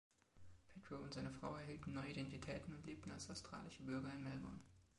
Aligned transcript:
Petrow 0.67 0.99
und 0.99 1.13
seine 1.13 1.29
Frau 1.31 1.53
erhielten 1.57 1.93
neue 1.93 2.09
Identitäten 2.09 2.73
und 2.73 2.83
lebten 2.87 3.11
als 3.11 3.29
australische 3.29 3.83
Bürger 3.83 4.11
in 4.11 4.23
Melbourne. 4.23 4.59